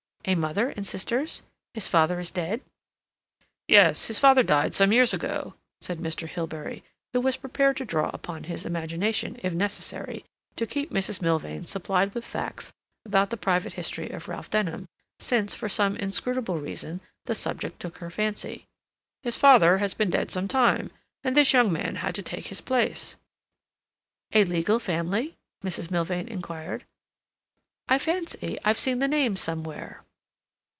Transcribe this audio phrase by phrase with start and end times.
[0.25, 2.61] "A mother and sisters?—His father is dead?"
[3.67, 6.27] "Yes, his father died some years ago," said Mr.
[6.27, 10.23] Hilbery, who was prepared to draw upon his imagination, if necessary,
[10.57, 11.23] to keep Mrs.
[11.23, 12.71] Milvain supplied with facts
[13.03, 14.87] about the private history of Ralph Denham
[15.19, 18.67] since, for some inscrutable reason, the subject took her fancy.
[19.23, 20.91] "His father has been dead some time,
[21.23, 23.15] and this young man had to take his place—"
[24.33, 25.89] "A legal family?" Mrs.
[25.89, 26.85] Milvain inquired.
[27.87, 30.03] "I fancy I've seen the name somewhere."